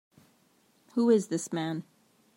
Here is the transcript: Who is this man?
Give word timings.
Who 0.95 1.11
is 1.11 1.27
this 1.27 1.53
man? 1.53 1.83